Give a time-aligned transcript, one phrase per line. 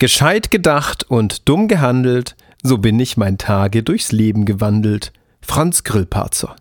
[0.00, 5.12] Gescheit gedacht und dumm gehandelt, so bin ich mein Tage durchs Leben gewandelt.
[5.40, 6.54] Franz Grillparzer.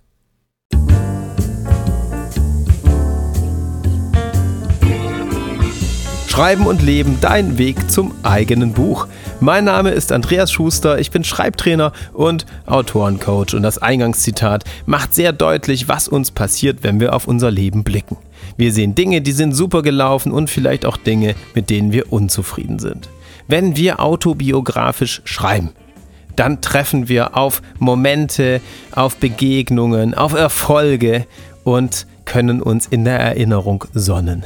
[6.27, 9.07] Schreiben und Leben, dein Weg zum eigenen Buch.
[9.39, 15.31] Mein Name ist Andreas Schuster, ich bin Schreibtrainer und Autorencoach und das Eingangszitat macht sehr
[15.31, 18.17] deutlich, was uns passiert, wenn wir auf unser Leben blicken.
[18.57, 22.79] Wir sehen Dinge, die sind super gelaufen und vielleicht auch Dinge, mit denen wir unzufrieden
[22.79, 23.09] sind.
[23.47, 25.71] Wenn wir autobiografisch schreiben,
[26.35, 31.25] dann treffen wir auf Momente, auf Begegnungen, auf Erfolge
[31.63, 34.45] und können uns in der Erinnerung sonnen.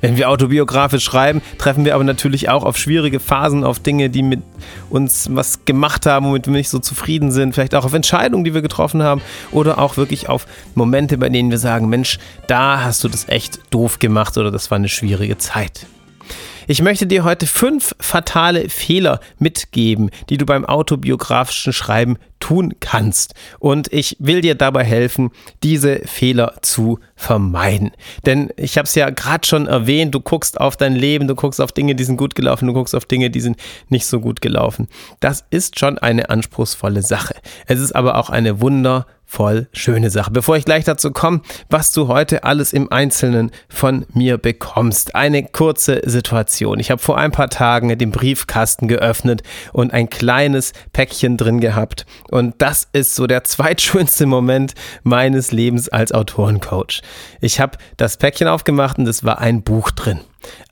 [0.00, 4.22] Wenn wir autobiografisch schreiben, treffen wir aber natürlich auch auf schwierige Phasen, auf Dinge, die
[4.22, 4.42] mit
[4.90, 8.54] uns was gemacht haben, womit wir nicht so zufrieden sind, vielleicht auch auf Entscheidungen, die
[8.54, 9.20] wir getroffen haben
[9.50, 13.60] oder auch wirklich auf Momente, bei denen wir sagen, Mensch, da hast du das echt
[13.70, 15.86] doof gemacht oder das war eine schwierige Zeit.
[16.70, 23.32] Ich möchte dir heute fünf fatale Fehler mitgeben, die du beim autobiografischen Schreiben tun kannst.
[23.58, 25.30] Und ich will dir dabei helfen,
[25.62, 27.92] diese Fehler zu vermeiden.
[28.26, 31.58] Denn ich habe es ja gerade schon erwähnt, du guckst auf dein Leben, du guckst
[31.58, 33.56] auf Dinge, die sind gut gelaufen, du guckst auf Dinge, die sind
[33.88, 34.88] nicht so gut gelaufen.
[35.20, 37.34] Das ist schon eine anspruchsvolle Sache.
[37.66, 40.30] Es ist aber auch eine wunderbare voll schöne Sache.
[40.30, 45.14] Bevor ich gleich dazu komme, was du heute alles im Einzelnen von mir bekommst.
[45.14, 46.80] Eine kurze Situation.
[46.80, 52.06] Ich habe vor ein paar Tagen den Briefkasten geöffnet und ein kleines Päckchen drin gehabt.
[52.30, 57.02] Und das ist so der zweitschönste Moment meines Lebens als Autorencoach.
[57.42, 60.20] Ich habe das Päckchen aufgemacht und es war ein Buch drin.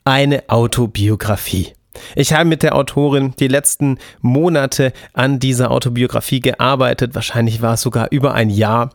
[0.05, 1.75] Eine Autobiografie.
[2.15, 7.15] Ich habe mit der Autorin die letzten Monate an dieser Autobiografie gearbeitet.
[7.15, 8.91] Wahrscheinlich war es sogar über ein Jahr.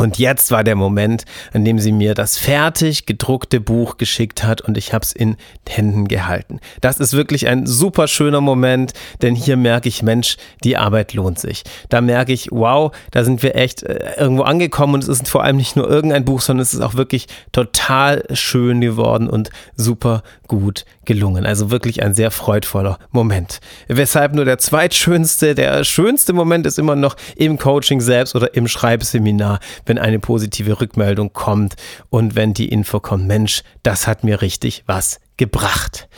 [0.00, 4.60] Und jetzt war der Moment, an dem sie mir das fertig gedruckte Buch geschickt hat
[4.60, 5.36] und ich habe es in
[5.68, 6.60] Händen gehalten.
[6.80, 11.40] Das ist wirklich ein super schöner Moment, denn hier merke ich, Mensch, die Arbeit lohnt
[11.40, 11.64] sich.
[11.88, 15.42] Da merke ich, wow, da sind wir echt äh, irgendwo angekommen und es ist vor
[15.42, 20.22] allem nicht nur irgendein Buch, sondern es ist auch wirklich total schön geworden und super
[20.46, 21.44] gut gelungen.
[21.44, 23.58] Also wirklich ein sehr freudvoller Moment.
[23.88, 28.68] Weshalb nur der zweitschönste, der schönste Moment ist immer noch im Coaching selbst oder im
[28.68, 29.58] Schreibseminar
[29.88, 31.74] wenn eine positive Rückmeldung kommt
[32.10, 36.08] und wenn die Info kommt, Mensch, das hat mir richtig was gebracht.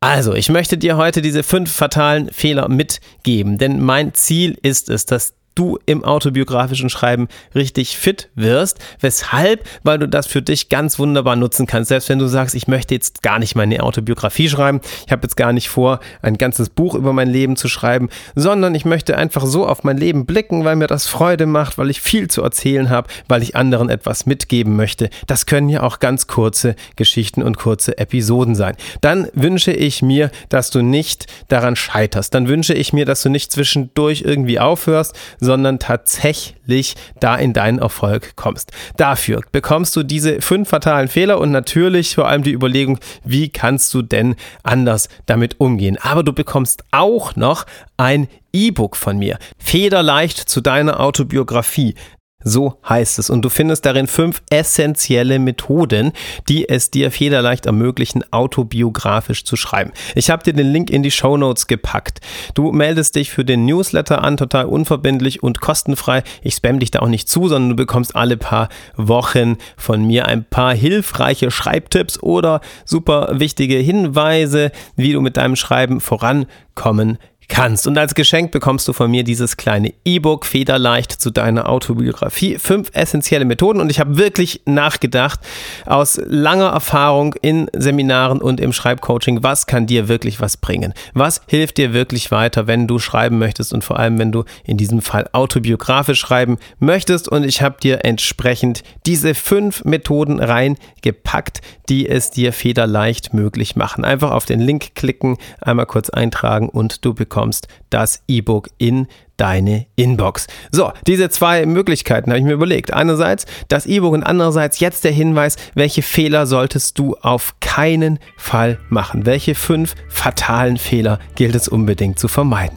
[0.00, 5.04] Also, ich möchte dir heute diese fünf fatalen Fehler mitgeben, denn mein Ziel ist es,
[5.04, 8.78] dass du im autobiografischen Schreiben richtig fit wirst.
[9.00, 9.66] Weshalb?
[9.82, 11.88] Weil du das für dich ganz wunderbar nutzen kannst.
[11.88, 15.36] Selbst wenn du sagst, ich möchte jetzt gar nicht meine Autobiografie schreiben, ich habe jetzt
[15.36, 19.44] gar nicht vor, ein ganzes Buch über mein Leben zu schreiben, sondern ich möchte einfach
[19.46, 22.90] so auf mein Leben blicken, weil mir das Freude macht, weil ich viel zu erzählen
[22.90, 25.10] habe, weil ich anderen etwas mitgeben möchte.
[25.26, 28.76] Das können ja auch ganz kurze Geschichten und kurze Episoden sein.
[29.00, 32.34] Dann wünsche ich mir, dass du nicht daran scheiterst.
[32.34, 37.78] Dann wünsche ich mir, dass du nicht zwischendurch irgendwie aufhörst, sondern tatsächlich da in deinen
[37.78, 38.72] Erfolg kommst.
[38.96, 43.92] Dafür bekommst du diese fünf fatalen Fehler und natürlich vor allem die Überlegung, wie kannst
[43.94, 45.98] du denn anders damit umgehen.
[46.00, 49.38] Aber du bekommst auch noch ein E-Book von mir.
[49.58, 51.94] Federleicht zu deiner Autobiografie.
[52.42, 53.28] So heißt es.
[53.28, 56.12] Und du findest darin fünf essentielle Methoden,
[56.48, 59.92] die es dir federleicht ermöglichen, autobiografisch zu schreiben.
[60.14, 62.20] Ich habe dir den Link in die Show Notes gepackt.
[62.54, 66.22] Du meldest dich für den Newsletter an, total unverbindlich und kostenfrei.
[66.42, 70.26] Ich spam dich da auch nicht zu, sondern du bekommst alle paar Wochen von mir
[70.26, 77.18] ein paar hilfreiche Schreibtipps oder super wichtige Hinweise, wie du mit deinem Schreiben vorankommen
[77.50, 77.86] kannst.
[77.86, 82.56] Und als Geschenk bekommst du von mir dieses kleine E-Book Federleicht zu deiner Autobiografie.
[82.58, 85.40] Fünf essentielle Methoden und ich habe wirklich nachgedacht
[85.84, 90.94] aus langer Erfahrung in Seminaren und im Schreibcoaching, was kann dir wirklich was bringen?
[91.12, 94.76] Was hilft dir wirklich weiter, wenn du schreiben möchtest und vor allem, wenn du in
[94.76, 97.28] diesem Fall autobiografisch schreiben möchtest?
[97.28, 104.04] Und ich habe dir entsprechend diese fünf Methoden reingepackt, die es dir federleicht möglich machen.
[104.04, 109.06] Einfach auf den Link klicken, einmal kurz eintragen und du bekommst bekommst das E-Book in
[109.38, 110.46] deine Inbox.
[110.70, 112.92] So, diese zwei Möglichkeiten habe ich mir überlegt.
[112.92, 118.78] Einerseits das E-Book und andererseits jetzt der Hinweis, welche Fehler solltest du auf keinen Fall
[118.90, 119.24] machen?
[119.24, 122.76] Welche fünf fatalen Fehler gilt es unbedingt zu vermeiden?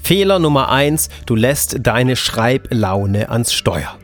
[0.00, 3.98] Fehler Nummer eins: du lässt deine Schreiblaune ans Steuer.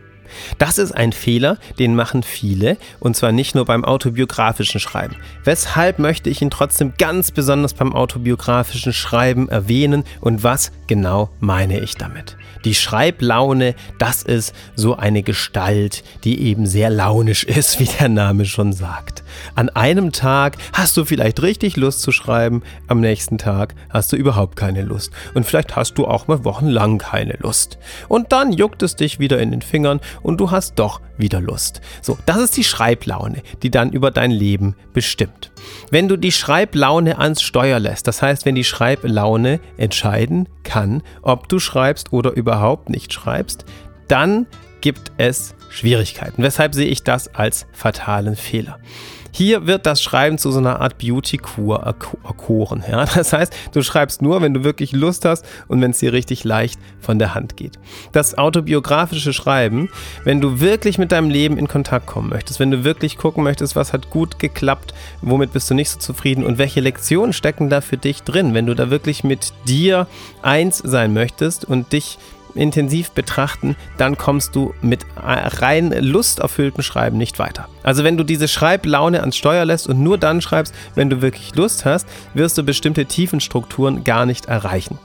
[0.59, 5.17] Das ist ein Fehler, den machen viele und zwar nicht nur beim autobiografischen Schreiben.
[5.45, 11.81] Weshalb möchte ich ihn trotzdem ganz besonders beim autobiografischen Schreiben erwähnen und was genau meine
[11.81, 12.37] ich damit?
[12.65, 18.45] Die Schreiblaune, das ist so eine Gestalt, die eben sehr launisch ist, wie der Name
[18.45, 19.25] schon sagt.
[19.55, 24.17] An einem Tag hast du vielleicht richtig Lust zu schreiben, am nächsten Tag hast du
[24.17, 25.13] überhaupt keine Lust.
[25.35, 27.79] Und vielleicht hast du auch mal wochenlang keine Lust.
[28.09, 31.81] Und dann juckt es dich wieder in den Fingern und du hast doch wieder Lust.
[32.03, 35.51] So, das ist die Schreiblaune, die dann über dein Leben bestimmt.
[35.91, 41.49] Wenn du die Schreiblaune ans Steuer lässt, das heißt, wenn die Schreiblaune entscheiden kann, ob
[41.49, 43.65] du schreibst oder überhaupt nicht schreibst,
[44.09, 44.47] dann
[44.81, 46.43] gibt es Schwierigkeiten.
[46.43, 48.79] Weshalb sehe ich das als fatalen Fehler?
[49.33, 52.85] Hier wird das Schreiben zu so einer Art Beauty-Kur erkoren.
[52.89, 53.05] Ja?
[53.21, 56.45] Das heißt, du schreibst nur, wenn du wirklich Lust hast und wenn es dir richtig
[56.45, 57.79] leicht von der Hand geht.
[58.13, 59.91] Das autobiografische Schreiben,
[60.25, 63.77] wenn du wirklich mit deinem Leben in Kontakt kommen möchtest, wenn du wirklich gucken möchtest,
[63.77, 67.81] was hat gut geklappt, womit bist du nicht so zufrieden und welche Lektionen stecken da
[67.81, 70.07] für dich drin, wenn du da wirklich mit dir
[70.43, 72.19] eins sein möchtest und dich
[72.55, 77.69] intensiv betrachten, dann kommst du mit rein lusterfülltem Schreiben nicht weiter.
[77.83, 81.55] Also wenn du diese Schreiblaune ans Steuer lässt und nur dann schreibst, wenn du wirklich
[81.55, 84.99] Lust hast, wirst du bestimmte Tiefenstrukturen gar nicht erreichen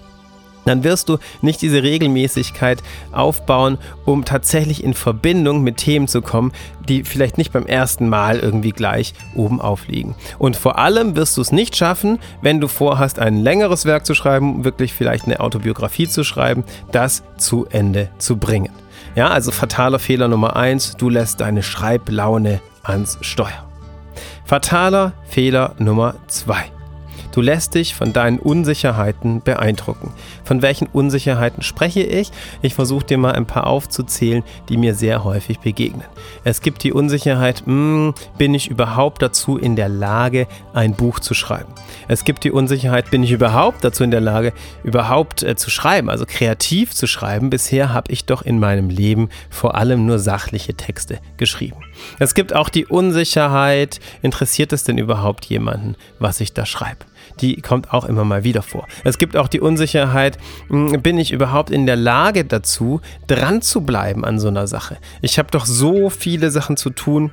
[0.66, 6.52] dann wirst du nicht diese Regelmäßigkeit aufbauen, um tatsächlich in Verbindung mit Themen zu kommen,
[6.88, 10.16] die vielleicht nicht beim ersten Mal irgendwie gleich oben aufliegen.
[10.38, 14.14] Und vor allem wirst du es nicht schaffen, wenn du vorhast, ein längeres Werk zu
[14.14, 18.72] schreiben, wirklich vielleicht eine Autobiografie zu schreiben, das zu Ende zu bringen.
[19.16, 23.66] Ja, also fataler Fehler Nummer eins: du lässt deine Schreiblaune ans Steuer.
[24.44, 26.66] Fataler Fehler Nummer zwei:
[27.36, 30.14] Du lässt dich von deinen Unsicherheiten beeindrucken.
[30.46, 32.32] Von welchen Unsicherheiten spreche ich?
[32.62, 36.06] Ich versuche dir mal ein paar aufzuzählen, die mir sehr häufig begegnen.
[36.46, 41.20] Es gibt die Unsicherheit, mh, hm, bin ich überhaupt dazu in der Lage, ein Buch
[41.20, 41.74] zu schreiben?
[42.08, 44.54] Es gibt die Unsicherheit, bin ich überhaupt dazu in der Lage,
[44.86, 47.50] überhaupt äh, zu schreiben, also kreativ zu schreiben?
[47.50, 51.82] Bisher habe ich doch in meinem Leben vor allem nur sachliche Texte geschrieben.
[52.18, 57.00] Es gibt auch die Unsicherheit, interessiert es denn überhaupt jemanden, was ich da schreibe?
[57.42, 58.88] Die kommt auch immer mal wieder vor.
[59.04, 60.38] Es gibt auch die Unsicherheit,
[60.70, 64.98] hm, bin ich überhaupt in der Lage dazu, dran zu bleiben an so einer Sache?
[65.22, 67.32] Ich habe doch so viele Sachen zu tun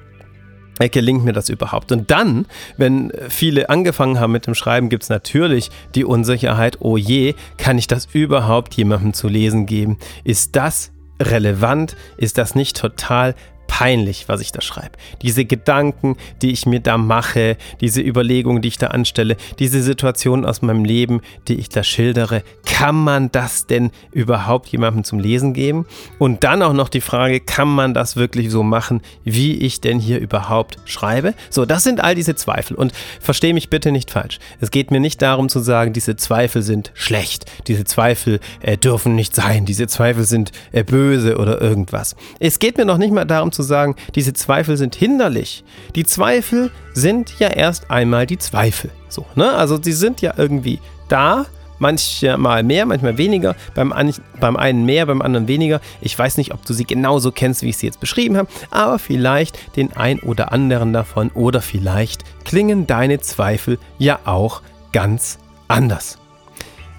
[0.89, 1.93] gelingt mir das überhaupt?
[1.93, 2.47] Und dann,
[2.77, 7.79] wenn viele angefangen haben mit dem Schreiben, gibt es natürlich die Unsicherheit, oh je, kann
[7.79, 9.99] ich das überhaupt jemandem zu lesen geben?
[10.25, 11.97] Ist das relevant?
[12.17, 13.35] Ist das nicht total
[13.73, 14.99] peinlich, was ich da schreibe.
[15.23, 20.45] Diese Gedanken, die ich mir da mache, diese Überlegungen, die ich da anstelle, diese Situationen
[20.45, 25.55] aus meinem Leben, die ich da schildere, kann man das denn überhaupt jemandem zum Lesen
[25.55, 25.87] geben?
[26.19, 29.99] Und dann auch noch die Frage, kann man das wirklich so machen, wie ich denn
[29.99, 31.33] hier überhaupt schreibe?
[31.49, 32.77] So, das sind all diese Zweifel.
[32.77, 34.39] Und verstehe mich bitte nicht falsch.
[34.61, 39.15] Es geht mir nicht darum zu sagen, diese Zweifel sind schlecht, diese Zweifel äh, dürfen
[39.15, 42.17] nicht sein, diese Zweifel sind äh, böse oder irgendwas.
[42.39, 45.65] Es geht mir noch nicht mal darum zu sagen, diese Zweifel sind hinderlich.
[45.95, 48.91] Die Zweifel sind ja erst einmal die Zweifel.
[49.09, 49.53] So, ne?
[49.53, 51.47] Also sie sind ja irgendwie da,
[51.83, 55.81] manchmal mehr, manchmal weniger, beim, an, beim einen mehr, beim anderen weniger.
[56.01, 58.99] Ich weiß nicht, ob du sie genauso kennst, wie ich sie jetzt beschrieben habe, aber
[58.99, 64.63] vielleicht den ein oder anderen davon oder vielleicht klingen deine Zweifel ja auch
[64.93, 65.39] ganz
[65.69, 66.19] anders.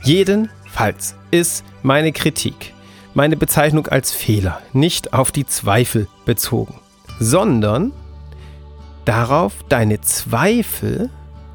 [0.04, 2.73] Jedenfalls ist meine Kritik
[3.14, 6.80] meine Bezeichnung als Fehler nicht auf die Zweifel bezogen,
[7.20, 7.92] sondern
[9.06, 11.10] darauf, deine Zweifel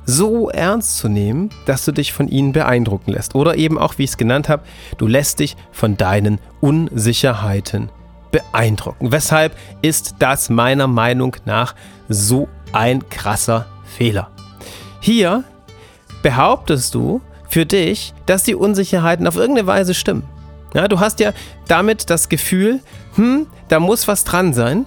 [0.05, 3.35] so ernst zu nehmen, dass du dich von ihnen beeindrucken lässt.
[3.35, 4.63] Oder eben auch, wie ich es genannt habe,
[4.97, 7.91] du lässt dich von deinen Unsicherheiten
[8.31, 9.13] beeindrucken.
[9.13, 11.75] Weshalb ist das meiner Meinung nach
[12.09, 14.31] so ein krasser Fehler?
[15.01, 15.45] Hier
[16.23, 20.25] behauptest du für dich, dass die Unsicherheiten auf irgendeine Weise stimmen.
[20.75, 21.33] Ja, du hast ja
[21.67, 22.81] damit das Gefühl,
[23.15, 24.87] hm, da muss was dran sein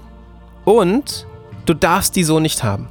[0.65, 1.25] und
[1.65, 2.87] du darfst die so nicht haben.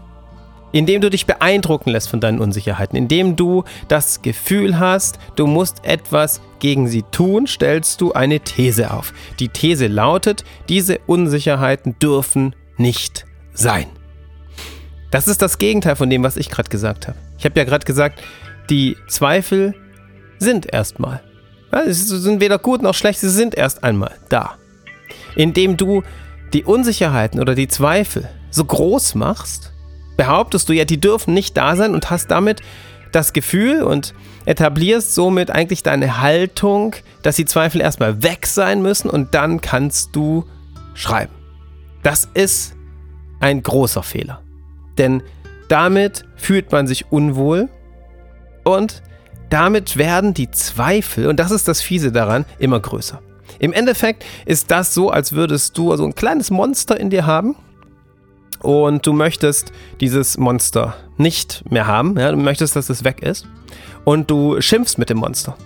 [0.73, 5.85] Indem du dich beeindrucken lässt von deinen Unsicherheiten, indem du das Gefühl hast, du musst
[5.85, 9.13] etwas gegen sie tun, stellst du eine These auf.
[9.41, 13.87] Die These lautet, diese Unsicherheiten dürfen nicht sein.
[15.11, 17.19] Das ist das Gegenteil von dem, was ich gerade gesagt habe.
[17.37, 18.23] Ich habe ja gerade gesagt,
[18.69, 19.75] die Zweifel
[20.39, 21.21] sind erstmal.
[21.87, 24.57] Sie sind weder gut noch schlecht, sie sind erst einmal da.
[25.37, 26.03] Indem du
[26.53, 29.73] die Unsicherheiten oder die Zweifel so groß machst,
[30.17, 32.63] behauptest du ja, die dürfen nicht da sein und hast damit
[33.13, 39.09] das Gefühl und etablierst somit eigentlich deine Haltung, dass die Zweifel erstmal weg sein müssen
[39.11, 40.45] und dann kannst du
[40.95, 41.33] schreiben.
[42.03, 42.75] Das ist
[43.41, 44.43] ein großer Fehler.
[44.99, 45.23] Denn
[45.69, 47.69] damit fühlt man sich unwohl
[48.65, 49.03] und
[49.51, 53.21] damit werden die Zweifel, und das ist das Fiese daran, immer größer.
[53.59, 57.57] Im Endeffekt ist das so, als würdest du so ein kleines Monster in dir haben
[58.61, 62.19] und du möchtest dieses Monster nicht mehr haben.
[62.19, 63.47] Ja, du möchtest, dass es weg ist
[64.05, 65.57] und du schimpfst mit dem Monster.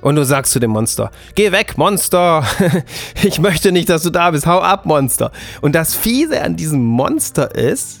[0.00, 2.44] Und du sagst zu dem Monster, geh weg, Monster.
[3.22, 4.46] ich möchte nicht, dass du da bist.
[4.46, 5.32] Hau ab, Monster.
[5.60, 8.00] Und das Fiese an diesem Monster ist,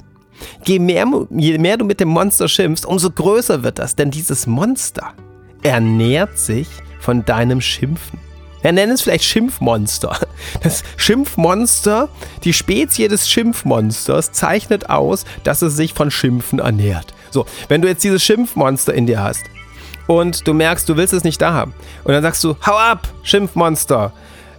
[0.64, 3.96] je mehr, je mehr du mit dem Monster schimpfst, umso größer wird das.
[3.96, 5.12] Denn dieses Monster
[5.62, 6.68] ernährt sich
[7.00, 8.18] von deinem Schimpfen.
[8.62, 10.18] Wir nennen es vielleicht Schimpfmonster.
[10.62, 12.08] Das Schimpfmonster,
[12.44, 17.14] die Spezie des Schimpfmonsters zeichnet aus, dass es sich von Schimpfen ernährt.
[17.30, 19.44] So, wenn du jetzt dieses Schimpfmonster in dir hast
[20.06, 21.74] und du merkst, du willst es nicht da haben
[22.04, 24.12] und dann sagst du, hau ab, Schimpfmonster.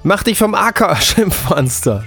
[0.03, 2.05] Mach dich vom Acker, Schimpfmonster.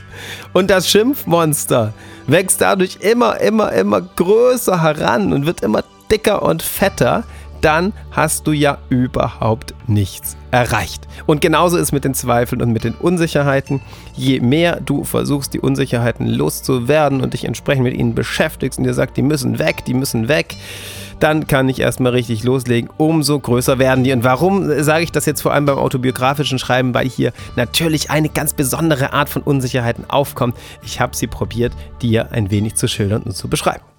[0.53, 1.93] Und das Schimpfmonster
[2.27, 7.25] wächst dadurch immer, immer, immer größer heran und wird immer dicker und fetter,
[7.63, 11.09] dann hast du ja überhaupt nichts erreicht.
[11.27, 13.81] Und genauso ist mit den Zweifeln und mit den Unsicherheiten.
[14.15, 18.95] Je mehr du versuchst, die Unsicherheiten loszuwerden und dich entsprechend mit ihnen beschäftigst und dir
[18.95, 20.57] sagst, die müssen weg, die müssen weg,
[21.21, 22.91] dann kann ich erstmal richtig loslegen.
[22.97, 24.13] Umso größer werden die.
[24.13, 26.95] Und warum sage ich das jetzt vor allem beim autobiografischen Schreiben?
[26.95, 30.57] Weil hier natürlich eine ganz besondere Art von Unsicherheiten aufkommt.
[30.83, 33.92] Ich habe sie probiert, dir ein wenig zu schildern und zu beschreiben.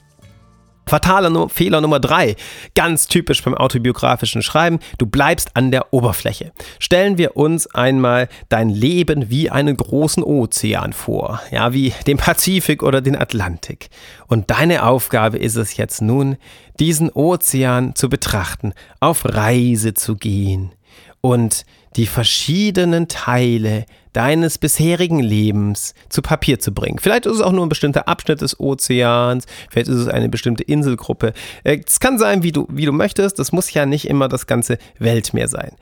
[0.85, 2.35] Fataler Fehler Nummer drei,
[2.75, 6.51] ganz typisch beim autobiografischen Schreiben, du bleibst an der Oberfläche.
[6.79, 12.83] Stellen wir uns einmal dein Leben wie einen großen Ozean vor, ja, wie den Pazifik
[12.83, 13.89] oder den Atlantik.
[14.27, 16.37] Und deine Aufgabe ist es jetzt nun,
[16.79, 20.71] diesen Ozean zu betrachten, auf Reise zu gehen
[21.21, 26.99] und die verschiedenen Teile deines bisherigen Lebens zu Papier zu bringen.
[26.99, 30.63] Vielleicht ist es auch nur ein bestimmter Abschnitt des Ozeans, vielleicht ist es eine bestimmte
[30.63, 31.33] Inselgruppe.
[31.63, 33.39] Äh, es kann sein, wie du, wie du möchtest.
[33.39, 35.75] Das muss ja nicht immer das ganze Weltmeer sein.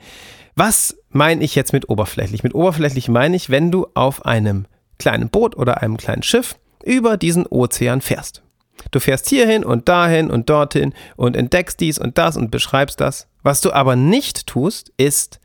[0.54, 2.42] Was meine ich jetzt mit oberflächlich?
[2.42, 4.66] Mit oberflächlich meine ich, wenn du auf einem
[4.98, 8.42] kleinen Boot oder einem kleinen Schiff über diesen Ozean fährst.
[8.90, 13.28] Du fährst hierhin und dahin und dorthin und entdeckst dies und das und beschreibst das.
[13.42, 15.40] Was du aber nicht tust, ist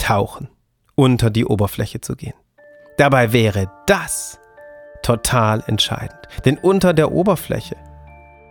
[0.00, 0.48] tauchen
[0.94, 2.34] unter die Oberfläche zu gehen.
[2.98, 4.38] Dabei wäre das
[5.02, 6.20] total entscheidend.
[6.44, 7.76] Denn unter der Oberfläche,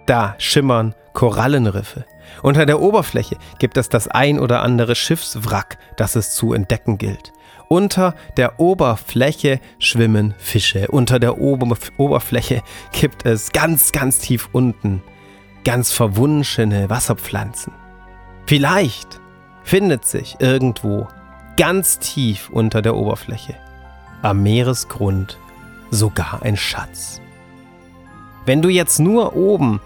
[0.07, 2.05] da schimmern Korallenriffe.
[2.41, 7.33] Unter der Oberfläche gibt es das ein oder andere Schiffswrack, das es zu entdecken gilt.
[7.67, 10.87] Unter der Oberfläche schwimmen Fische.
[10.87, 15.03] Unter der Ober Oberfläche gibt es ganz, ganz tief unten
[15.63, 17.73] ganz verwunschene Wasserpflanzen.
[18.47, 19.19] Vielleicht
[19.63, 21.07] findet sich irgendwo
[21.59, 23.53] ganz tief unter der Oberfläche,
[24.21, 25.37] am Meeresgrund
[25.91, 27.19] sogar ein Schatz.
[28.45, 29.81] Wenn du jetzt nur oben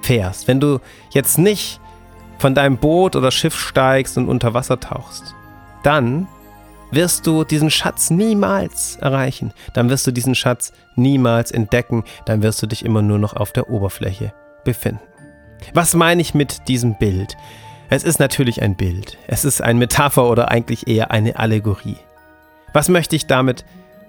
[0.00, 0.78] fährst, wenn du
[1.10, 1.80] jetzt nicht
[2.38, 5.34] von deinem Boot oder Schiff steigst und unter Wasser tauchst,
[5.82, 6.28] dann
[6.92, 9.52] wirst du diesen Schatz niemals erreichen.
[9.74, 12.04] Dann wirst du diesen Schatz niemals entdecken.
[12.26, 14.32] Dann wirst du dich immer nur noch auf der Oberfläche
[14.64, 15.00] befinden.
[15.74, 17.36] Was meine ich mit diesem Bild?
[17.92, 19.18] Es ist natürlich ein Bild.
[19.26, 21.96] Es ist ein Metapher oder eigentlich eher eine Allegorie.
[22.72, 23.64] Was möchte ich damit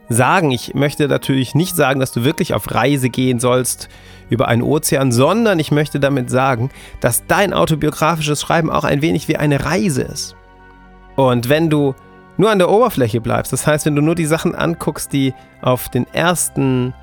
[0.08, 0.52] sagen?
[0.52, 3.90] Ich möchte natürlich nicht sagen, dass du wirklich auf Reise gehen sollst
[4.30, 6.70] über einen Ozean, sondern ich möchte damit sagen,
[7.00, 10.36] dass dein autobiografisches Schreiben auch ein wenig wie eine Reise ist.
[11.16, 11.96] Und wenn du
[12.38, 15.34] nur an der Oberfläche bleibst, das heißt, wenn du nur die Sachen anguckst, die
[15.64, 16.94] auf den ersten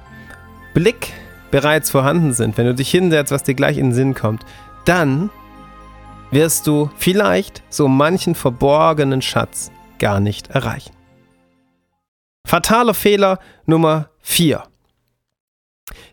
[0.75, 1.13] Blick
[1.51, 4.47] bereits vorhanden sind, wenn du dich hinsetzt, was dir gleich in den Sinn kommt,
[4.85, 5.31] dann
[6.31, 10.93] wirst du vielleicht so manchen verborgenen Schatz gar nicht erreichen.
[12.47, 14.63] Fataler Fehler Nummer 4.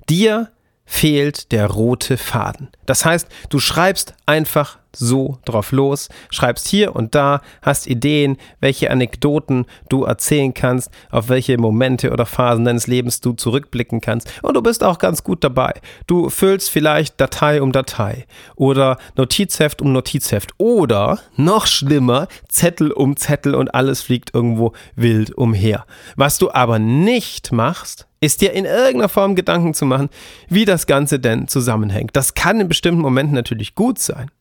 [0.09, 0.51] Dir
[0.85, 2.69] fehlt der rote Faden.
[2.85, 8.91] Das heißt, du schreibst einfach so drauf los, schreibst hier und da, hast Ideen, welche
[8.91, 14.55] Anekdoten du erzählen kannst, auf welche Momente oder Phasen deines Lebens du zurückblicken kannst und
[14.55, 15.73] du bist auch ganz gut dabei.
[16.07, 18.25] Du füllst vielleicht Datei um Datei
[18.55, 25.37] oder Notizheft um Notizheft oder noch schlimmer, Zettel um Zettel und alles fliegt irgendwo wild
[25.37, 25.85] umher.
[26.15, 30.09] Was du aber nicht machst, ist dir in irgendeiner Form Gedanken zu machen,
[30.49, 32.11] wie das Ganze denn zusammenhängt.
[32.13, 34.31] Das kann in bestimmten Momenten natürlich gut sein.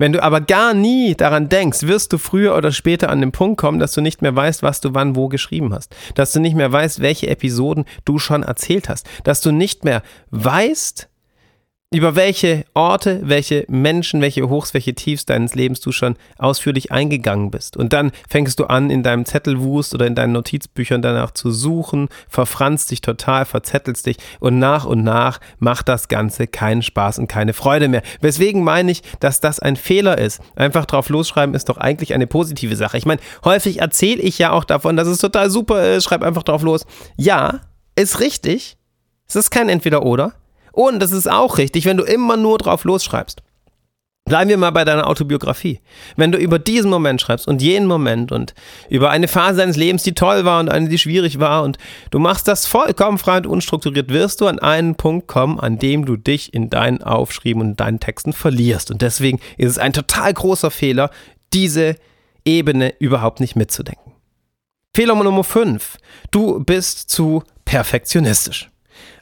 [0.00, 3.60] Wenn du aber gar nie daran denkst, wirst du früher oder später an den Punkt
[3.60, 5.94] kommen, dass du nicht mehr weißt, was du wann wo geschrieben hast.
[6.14, 9.08] Dass du nicht mehr weißt, welche Episoden du schon erzählt hast.
[9.24, 11.08] Dass du nicht mehr weißt,
[11.90, 17.50] über welche Orte, welche Menschen, welche Hochs, welche Tiefs deines Lebens du schon ausführlich eingegangen
[17.50, 17.78] bist.
[17.78, 22.08] Und dann fängst du an, in deinem Zettelwust oder in deinen Notizbüchern danach zu suchen,
[22.28, 27.26] verfranst dich total, verzettelst dich und nach und nach macht das Ganze keinen Spaß und
[27.26, 28.02] keine Freude mehr.
[28.20, 30.42] Weswegen meine ich, dass das ein Fehler ist.
[30.56, 32.98] Einfach drauf losschreiben ist doch eigentlich eine positive Sache.
[32.98, 36.42] Ich meine, häufig erzähle ich ja auch davon, dass es total super ist, schreib einfach
[36.42, 36.84] drauf los.
[37.16, 37.60] Ja,
[37.96, 38.76] ist richtig.
[39.26, 40.34] Es ist kein Entweder-Oder.
[40.78, 43.42] Und das ist auch richtig, wenn du immer nur drauf losschreibst.
[44.26, 45.80] Bleiben wir mal bei deiner Autobiografie.
[46.14, 48.54] Wenn du über diesen Moment schreibst und jenen Moment und
[48.88, 51.78] über eine Phase deines Lebens, die toll war und eine, die schwierig war und
[52.12, 56.04] du machst das vollkommen frei und unstrukturiert, wirst du an einen Punkt kommen, an dem
[56.04, 58.92] du dich in deinen Aufschrieben und deinen Texten verlierst.
[58.92, 61.10] Und deswegen ist es ein total großer Fehler,
[61.52, 61.96] diese
[62.44, 64.12] Ebene überhaupt nicht mitzudenken.
[64.94, 65.96] Fehler Nummer 5.
[66.30, 68.70] Du bist zu perfektionistisch.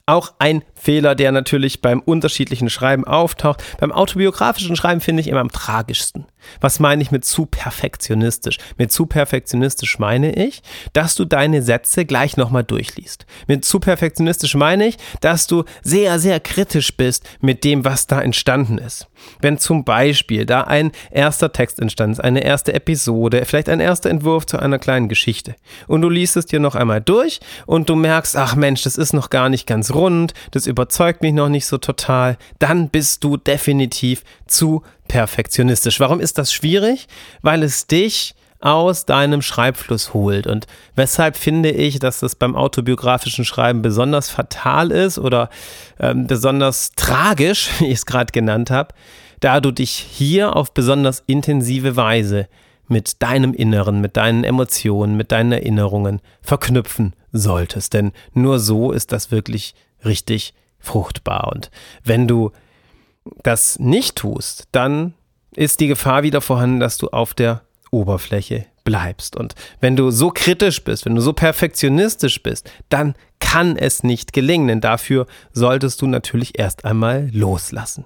[0.09, 3.61] Auch ein Fehler, der natürlich beim unterschiedlichen Schreiben auftaucht.
[3.81, 6.27] Beim autobiografischen Schreiben finde ich immer am tragischsten.
[6.61, 8.59] Was meine ich mit zu perfektionistisch?
[8.79, 10.63] Mit zu perfektionistisch meine ich,
[10.93, 13.27] dass du deine Sätze gleich nochmal durchliest.
[13.49, 18.21] Mit zu perfektionistisch meine ich, dass du sehr, sehr kritisch bist mit dem, was da
[18.21, 19.09] entstanden ist.
[19.41, 24.11] Wenn zum Beispiel da ein erster Text entstanden ist, eine erste Episode, vielleicht ein erster
[24.11, 25.57] Entwurf zu einer kleinen Geschichte
[25.89, 29.13] und du liest es dir noch einmal durch und du merkst, ach Mensch, das ist
[29.13, 33.39] noch gar nicht ganz rund, das überzeugt mich noch nicht so total, dann bist du
[33.39, 36.01] definitiv zu perfektionistisch.
[36.01, 37.09] Warum ist das schwierig?
[37.41, 40.47] Weil es dich aus deinem Schreibfluss holt.
[40.47, 45.49] Und weshalb finde ich, dass das beim autobiografischen Schreiben besonders fatal ist oder
[45.99, 48.95] ähm, besonders tragisch, wie ich es gerade genannt habe,
[49.41, 52.49] da du dich hier auf besonders intensive Weise
[52.89, 57.95] mit deinem Inneren, mit deinen Emotionen, mit deinen Erinnerungen verknüpfen solltest.
[57.95, 60.55] Denn nur so ist das wirklich richtig
[60.87, 61.53] fruchtbar.
[61.53, 61.71] Und
[62.05, 62.53] wenn du
[63.43, 65.15] das nicht tust, dann
[65.55, 69.37] ist die Gefahr wieder vorhanden, dass du auf der Oberfläche bleibst.
[69.37, 74.33] Und wenn du so kritisch bist, wenn du so perfektionistisch bist, dann kann es nicht
[74.33, 78.05] gelingen, denn dafür solltest du natürlich erst einmal loslassen.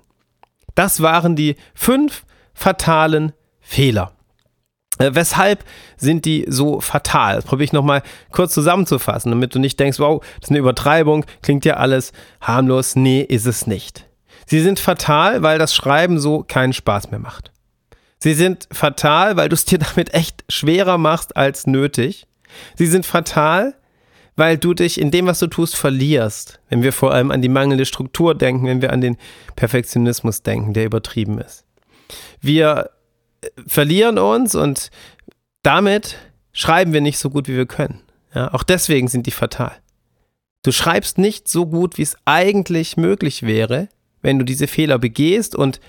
[0.75, 4.13] Das waren die fünf fatalen Fehler.
[5.00, 5.64] Äh, weshalb
[5.97, 7.37] sind die so fatal?
[7.37, 11.25] Das probiere ich nochmal kurz zusammenzufassen, damit du nicht denkst, wow, das ist eine Übertreibung,
[11.42, 12.97] klingt ja alles harmlos.
[12.97, 14.07] Nee, ist es nicht.
[14.47, 17.50] Sie sind fatal, weil das Schreiben so keinen Spaß mehr macht.
[18.19, 22.26] Sie sind fatal, weil du es dir damit echt schwerer machst als nötig.
[22.76, 23.75] Sie sind fatal,
[24.36, 26.60] weil du dich in dem, was du tust, verlierst.
[26.69, 29.17] Wenn wir vor allem an die mangelnde Struktur denken, wenn wir an den
[29.56, 31.65] Perfektionismus denken, der übertrieben ist.
[32.41, 32.91] Wir
[33.67, 34.91] verlieren uns und
[35.63, 36.17] damit
[36.53, 38.00] schreiben wir nicht so gut, wie wir können.
[38.35, 39.73] Ja, auch deswegen sind die fatal.
[40.63, 43.89] Du schreibst nicht so gut, wie es eigentlich möglich wäre,
[44.23, 45.81] wenn du diese Fehler begehst und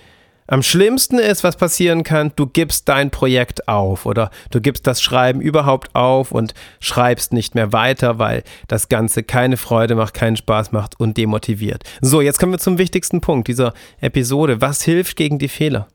[0.47, 5.01] am schlimmsten ist, was passieren kann, du gibst dein Projekt auf oder du gibst das
[5.01, 10.35] Schreiben überhaupt auf und schreibst nicht mehr weiter, weil das Ganze keine Freude macht, keinen
[10.35, 11.83] Spaß macht und demotiviert.
[12.01, 14.59] So, jetzt kommen wir zum wichtigsten Punkt dieser Episode.
[14.59, 15.87] Was hilft gegen die Fehler?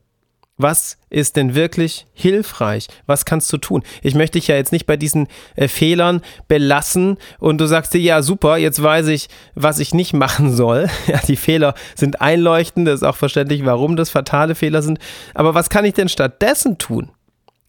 [0.59, 2.89] Was ist denn wirklich hilfreich?
[3.05, 3.83] Was kannst du tun?
[4.03, 8.01] Ich möchte dich ja jetzt nicht bei diesen äh, Fehlern belassen und du sagst dir,
[8.01, 10.89] ja, super, jetzt weiß ich, was ich nicht machen soll.
[11.07, 14.99] Ja, die Fehler sind einleuchtend, das ist auch verständlich, warum das fatale Fehler sind.
[15.35, 17.11] Aber was kann ich denn stattdessen tun?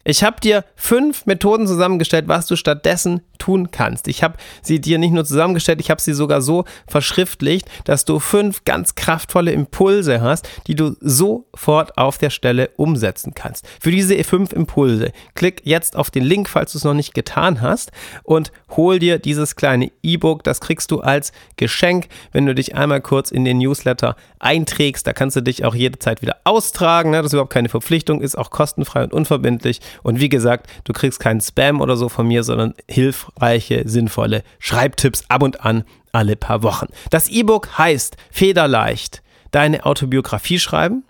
[0.08, 4.08] Ich habe dir fünf Methoden zusammengestellt, was du stattdessen tun kannst.
[4.08, 8.18] Ich habe sie dir nicht nur zusammengestellt, ich habe sie sogar so verschriftlicht, dass du
[8.18, 13.66] fünf ganz kraftvolle Impulse hast, die du sofort auf der Stelle umsetzen kannst.
[13.82, 17.60] Für diese fünf Impulse klick jetzt auf den Link, falls du es noch nicht getan
[17.60, 17.92] hast
[18.22, 20.42] und hol dir dieses kleine E-Book.
[20.42, 25.06] Das kriegst du als Geschenk, wenn du dich einmal kurz in den Newsletter einträgst.
[25.06, 27.10] Da kannst du dich auch jederzeit wieder austragen.
[27.10, 27.18] Ne?
[27.18, 29.80] Das ist überhaupt keine Verpflichtung, ist auch kostenfrei und unverbindlich.
[30.02, 35.24] Und wie gesagt, du kriegst keinen Spam oder so von mir, sondern hilfreiche, sinnvolle Schreibtipps
[35.28, 36.86] ab und an alle paar Wochen.
[37.10, 41.04] Das E-Book heißt Federleicht deine Autobiografie schreiben.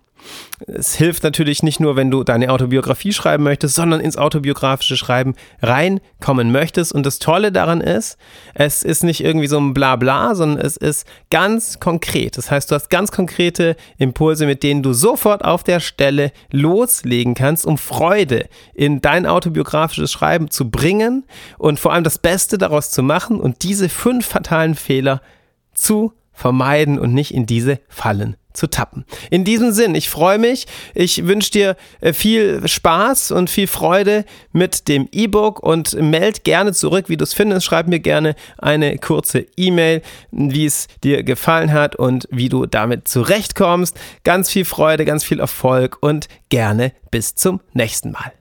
[0.66, 5.34] Es hilft natürlich nicht nur, wenn du deine Autobiografie schreiben möchtest, sondern ins autobiografische Schreiben
[5.62, 6.92] reinkommen möchtest.
[6.92, 8.18] Und das Tolle daran ist,
[8.54, 12.36] es ist nicht irgendwie so ein Blabla, sondern es ist ganz konkret.
[12.36, 17.34] Das heißt, du hast ganz konkrete Impulse, mit denen du sofort auf der Stelle loslegen
[17.34, 21.24] kannst, um Freude in dein autobiografisches Schreiben zu bringen
[21.56, 25.22] und vor allem das Beste daraus zu machen und diese fünf fatalen Fehler
[25.72, 29.04] zu vermeiden und nicht in diese Fallen zu tappen.
[29.30, 30.66] In diesem Sinn, ich freue mich.
[30.94, 36.72] Ich wünsche dir äh, viel Spaß und viel Freude mit dem E-Book und meld gerne
[36.72, 37.64] zurück, wie du es findest.
[37.64, 43.08] Schreib mir gerne eine kurze E-Mail, wie es dir gefallen hat und wie du damit
[43.08, 43.96] zurechtkommst.
[44.24, 48.37] Ganz viel Freude, ganz viel Erfolg und gerne bis zum nächsten Mal.